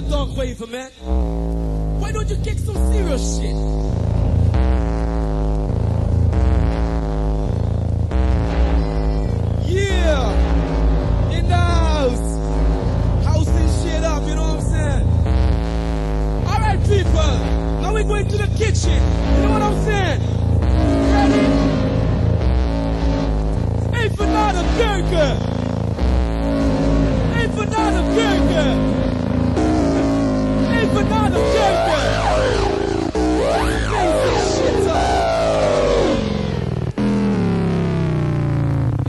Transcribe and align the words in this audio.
your 0.00 0.10
Darkraver, 0.10 0.68
man. 0.68 0.90
Why 2.00 2.12
don't 2.12 2.28
you 2.28 2.36
kick 2.36 2.58
some 2.58 2.76
serious 2.92 3.38
shit? 3.38 3.54
Yeah! 9.66 11.32
In 11.32 11.48
the 11.48 11.56
house! 11.56 12.36
Housing 13.24 13.68
shit 13.82 14.04
up, 14.04 14.26
you 14.26 14.34
know 14.34 14.42
what 14.42 14.58
I'm 14.58 14.66
saying? 14.68 15.08
Alright, 16.46 16.80
people! 16.82 17.32
Now 17.80 17.94
we're 17.94 18.04
going 18.04 18.28
to 18.28 18.36
the 18.36 18.48
kitchen! 18.58 19.00
You 19.36 19.42
know 19.42 19.52
what 19.52 19.62
I'm 19.62 19.84
saying? 19.84 20.20
Ready? 21.12 21.46
Hey, 23.96 24.08
for 24.14 24.26
not 24.26 24.54
a 24.56 24.62
burger! 24.76 25.34
Hey, 27.34 27.46
for 27.48 27.66
not 27.66 27.94
a 27.94 28.02
burger! 28.14 28.96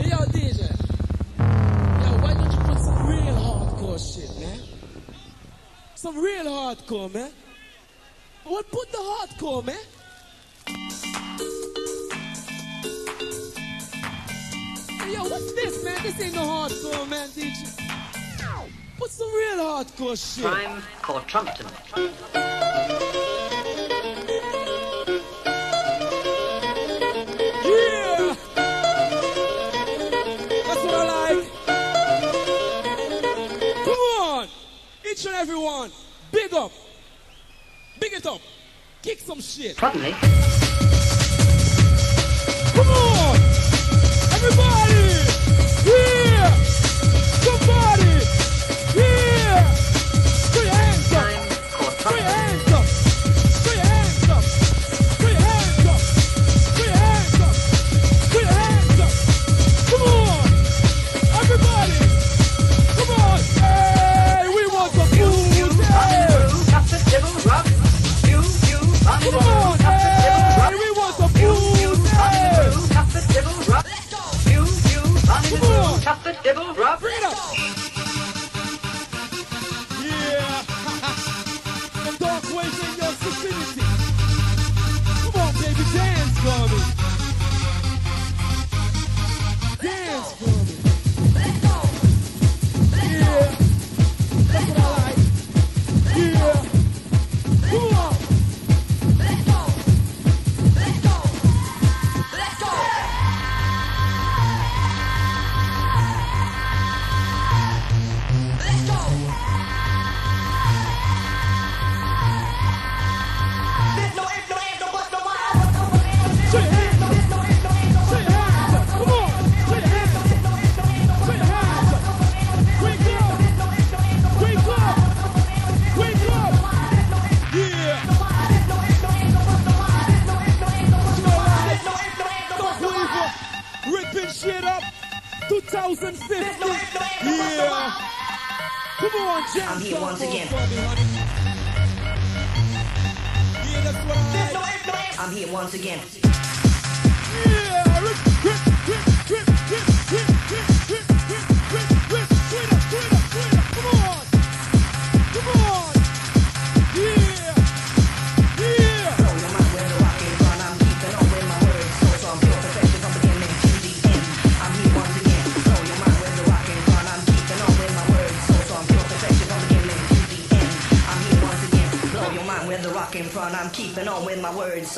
yo, 0.08 0.18
DJ. 0.26 0.60
Yo, 2.02 2.10
why 2.22 2.34
don't 2.34 2.52
you 2.52 2.58
put 2.58 2.78
some 2.78 3.06
real 3.06 3.34
hardcore 3.34 3.98
shit, 3.98 4.30
man? 4.38 4.60
Some 5.94 6.16
real 6.18 6.44
hardcore, 6.44 7.12
man. 7.12 7.30
What 8.44 8.70
put 8.70 8.92
the 8.92 8.98
hardcore, 8.98 9.64
man? 9.64 9.84
Yo, 15.10 15.22
what's 15.24 15.52
this, 15.52 15.84
man? 15.84 16.02
This 16.02 16.20
ain't 16.20 16.34
no 16.34 16.42
hardcore, 16.42 17.08
man, 17.08 17.28
DJ 17.30 17.67
some 19.18 19.34
real 19.34 19.58
hardcore 19.58 20.16
shit. 20.16 20.44
Time 20.44 20.80
for 21.02 21.20
Trumpton. 21.22 21.66
Yeah! 27.64 28.36
That's 30.66 30.82
what 30.84 30.94
I 30.94 31.04
like. 31.24 31.46
Come 33.84 34.02
on! 34.20 34.48
Each 35.10 35.26
everyone, 35.26 35.90
big 36.30 36.54
up. 36.54 36.70
Big 37.98 38.12
it 38.12 38.26
up. 38.26 38.40
Kick 39.02 39.18
some 39.18 39.40
shit. 39.40 39.76
Probably. 39.76 40.14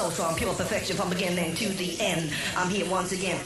so 0.01 0.09
strong, 0.09 0.35
pure 0.35 0.55
perfection 0.55 0.97
from 0.97 1.11
beginning 1.11 1.55
to 1.55 1.69
the 1.69 2.01
end. 2.01 2.33
I'm 2.57 2.71
here 2.71 2.89
once 2.89 3.13
again. 3.13 3.39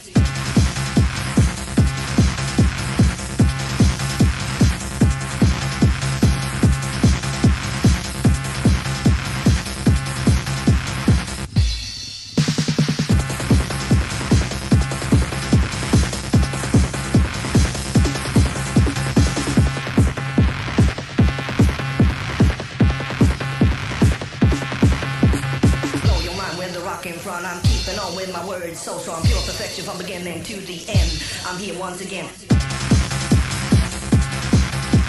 been 28.75 28.81
so 28.81 28.99
strong, 28.99 29.23
pure 29.23 29.41
perfection 29.43 29.85
from 29.85 29.99
beginning 29.99 30.43
to 30.43 30.57
the 30.63 30.85
end. 30.89 31.23
I'm 31.47 31.59
here 31.59 31.79
once 31.79 32.01
again. 32.01 32.29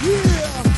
Yeah. 0.03 0.74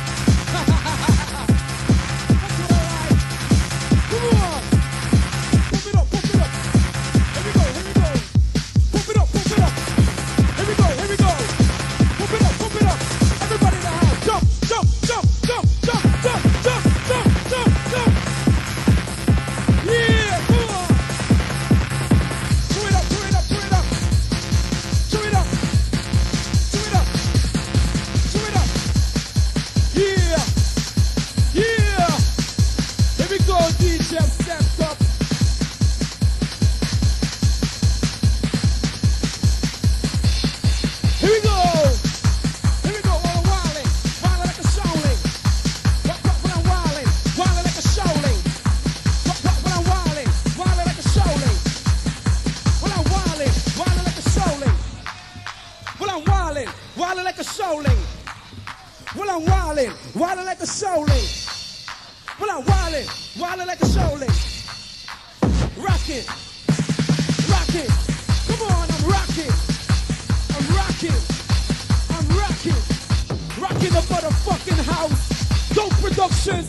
Dope 75.89 75.99
Productions. 76.01 76.67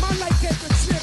My 0.00 0.10
like 0.18 0.40
get 0.40 0.54
the 0.58 0.70
chip. 0.82 1.02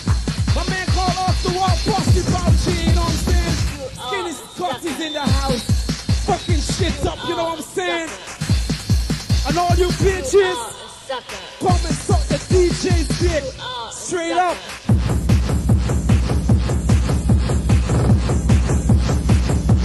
My 0.56 0.68
man 0.70 0.86
called 0.88 1.18
off 1.18 1.44
the 1.44 1.52
wall, 1.52 1.70
Bossy 1.88 2.22
Bouchy, 2.32 2.88
you 2.88 2.96
know 2.96 3.02
what 3.02 3.12
I'm 3.12 3.32
saying? 3.32 3.56
Skinny 4.04 4.32
Scotty's 4.32 5.00
in 5.00 5.14
the 5.14 5.22
house. 5.22 5.64
Fucking 6.26 6.60
shit 6.60 7.06
up, 7.06 7.18
you 7.28 7.36
know 7.36 7.44
what 7.44 7.60
I'm 7.60 7.64
saying? 7.64 8.10
And 9.48 9.58
all 9.58 9.76
you 9.78 9.88
bitches, 10.04 10.56
oh, 10.56 11.04
Sucker. 11.08 11.36
come 11.60 11.70
and 11.70 11.96
suck 11.96 12.24
the 12.28 12.36
DJ's 12.52 13.08
dick. 13.20 13.44
Oh, 13.60 13.90
Straight 13.94 14.34
up. 14.34 14.58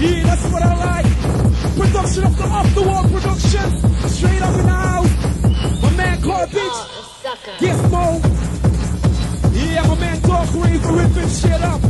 Yeah, 0.00 0.22
that's 0.25 0.52
what 0.52 0.62
I 0.62 0.75
like. 0.84 1.06
Production 1.76 2.25
of 2.25 2.36
the 2.36 2.44
off 2.44 2.75
the 2.75 2.82
wall 2.82 3.02
production. 3.04 4.08
Straight 4.08 4.42
up 4.42 4.54
in 4.58 4.66
the 4.66 4.72
house. 4.72 5.82
My 5.82 5.90
man 5.96 6.22
called 6.22 6.48
oh, 6.52 6.56
bitch. 6.56 6.97
Sucker. 7.28 7.56
Yes, 7.60 7.90
Mo. 7.90 8.20
Yeah, 9.52 9.86
my 9.86 10.00
man 10.00 10.19
Talk 10.22 10.48
Ray 10.54 10.78
for 10.78 10.92
ripping 10.92 11.28
shit 11.28 11.60
up. 11.60 11.80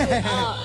Oh, 0.00 0.57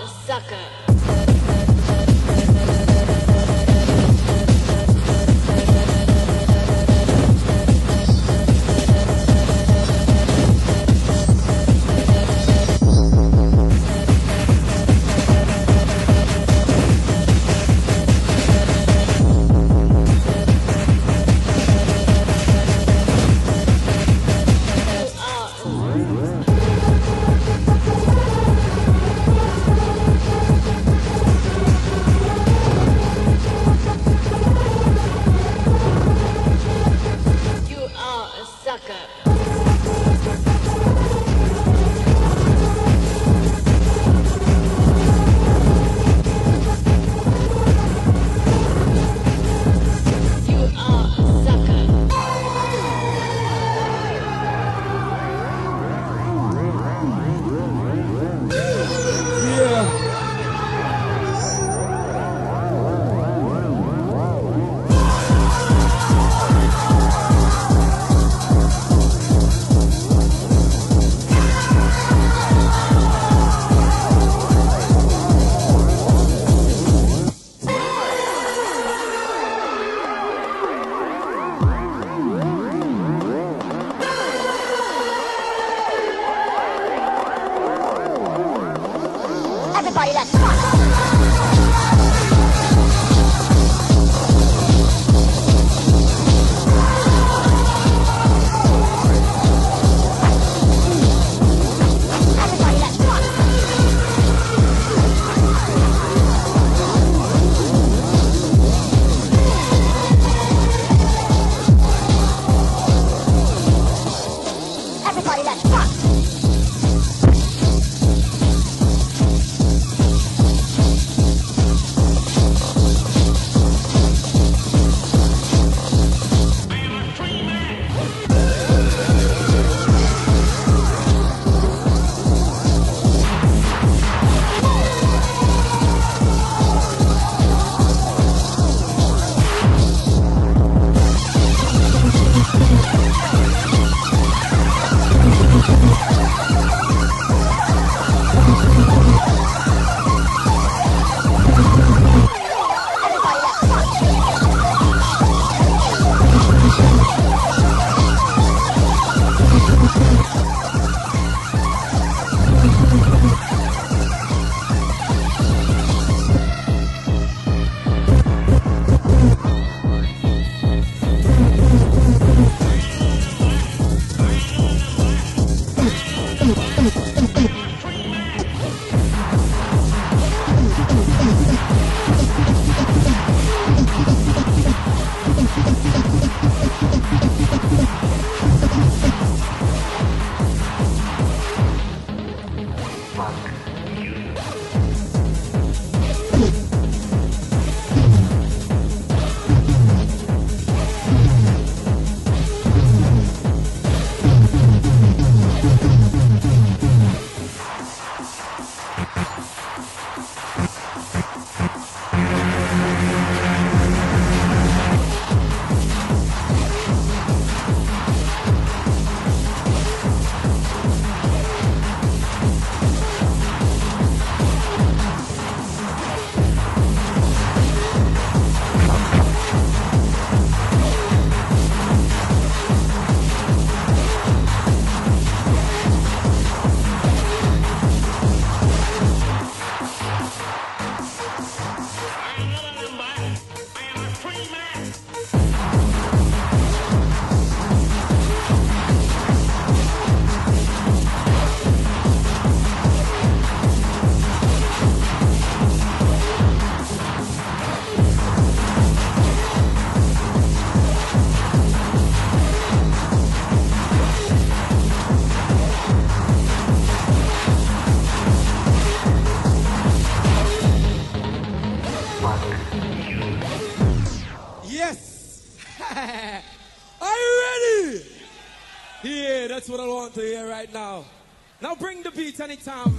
anytime, 282.43 282.92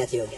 I'm 0.00 0.37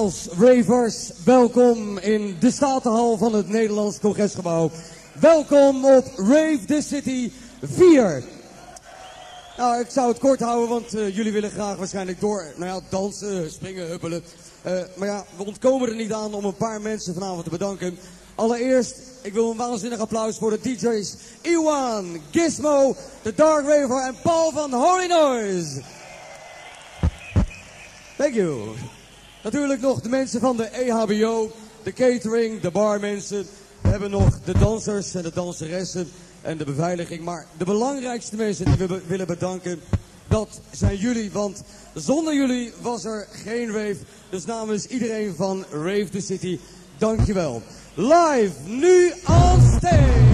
Nogmaals, 0.00 0.28
ravers, 0.38 1.10
welkom 1.24 1.98
in 1.98 2.36
de 2.38 2.50
Statenhal 2.50 3.16
van 3.16 3.34
het 3.34 3.48
Nederlands 3.48 3.98
Congresgebouw. 3.98 4.70
Welkom 5.12 5.84
op 5.84 6.04
Rave 6.16 6.60
the 6.66 6.82
City 6.82 7.30
4. 7.62 8.22
Nou, 9.56 9.80
ik 9.80 9.90
zou 9.90 10.08
het 10.08 10.18
kort 10.18 10.40
houden, 10.40 10.68
want 10.68 10.94
eh, 10.94 11.16
jullie 11.16 11.32
willen 11.32 11.50
graag 11.50 11.76
waarschijnlijk 11.76 12.20
door, 12.20 12.44
nou 12.56 12.70
ja, 12.70 12.80
dansen, 12.88 13.50
springen, 13.50 13.86
huppelen. 13.86 14.22
Eh, 14.62 14.80
maar 14.96 15.08
ja, 15.08 15.24
we 15.36 15.44
ontkomen 15.44 15.88
er 15.88 15.94
niet 15.94 16.12
aan 16.12 16.34
om 16.34 16.44
een 16.44 16.56
paar 16.56 16.80
mensen 16.80 17.14
vanavond 17.14 17.44
te 17.44 17.50
bedanken. 17.50 17.98
Allereerst, 18.34 18.96
ik 19.22 19.32
wil 19.32 19.50
een 19.50 19.56
waanzinnig 19.56 19.98
applaus 19.98 20.38
voor 20.38 20.50
de 20.50 20.60
DJ's 20.60 21.14
Iwan, 21.40 22.20
Gizmo, 22.30 22.96
de 23.22 23.34
Dark 23.34 23.66
Raver 23.66 24.06
en 24.06 24.16
Paul 24.22 24.50
van 24.50 24.72
Holy 24.72 25.06
Noise. 25.06 25.82
Thank 28.16 28.34
you. 28.34 28.74
Natuurlijk 29.42 29.80
nog 29.80 30.00
de 30.00 30.08
mensen 30.08 30.40
van 30.40 30.56
de 30.56 30.64
EHBO, 30.64 31.50
de 31.82 31.92
catering, 31.92 32.60
de 32.60 32.70
barmensen. 32.70 33.46
We 33.80 33.88
hebben 33.88 34.10
nog 34.10 34.40
de 34.44 34.58
dansers 34.58 35.14
en 35.14 35.22
de 35.22 35.32
danseressen 35.34 36.08
en 36.42 36.58
de 36.58 36.64
beveiliging. 36.64 37.24
Maar 37.24 37.46
de 37.58 37.64
belangrijkste 37.64 38.36
mensen 38.36 38.64
die 38.64 38.86
we 38.86 39.00
willen 39.06 39.26
bedanken, 39.26 39.80
dat 40.28 40.60
zijn 40.70 40.96
jullie. 40.96 41.30
Want 41.32 41.62
zonder 41.94 42.34
jullie 42.34 42.72
was 42.80 43.04
er 43.04 43.26
geen 43.30 43.66
rave. 43.66 43.98
Dus 44.30 44.44
namens 44.44 44.86
iedereen 44.86 45.34
van 45.36 45.64
Rave 45.70 46.08
the 46.10 46.20
City, 46.20 46.58
dankjewel. 46.98 47.62
Live, 47.94 48.52
nu 48.66 49.12
on 49.28 49.60
stage, 49.76 50.29